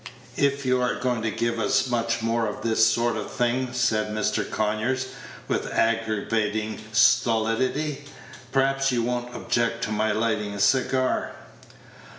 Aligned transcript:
"If 0.37 0.65
you 0.65 0.81
are 0.81 0.95
going 0.95 1.21
to 1.21 1.29
give 1.29 1.59
us 1.59 1.87
much 1.87 2.23
more 2.23 2.47
of 2.47 2.63
this 2.63 2.87
sort 2.91 3.15
of 3.15 3.29
thing," 3.31 3.71
said 3.71 4.09
Mr. 4.11 4.49
Conyers, 4.49 5.09
with 5.47 5.71
aggravating 5.71 6.79
stolidity, 6.91 8.05
"perhaps 8.51 8.91
you 8.91 9.03
won't 9.03 9.35
object 9.35 9.83
to 9.83 9.91
my 9.91 10.11
lighting 10.11 10.55
a 10.55 10.59
cigar?" 10.59 11.33